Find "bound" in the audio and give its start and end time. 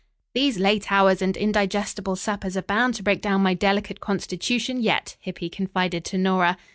2.63-2.95